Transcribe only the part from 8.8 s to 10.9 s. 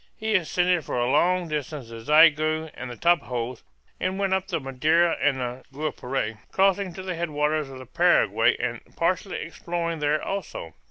partially exploring there also.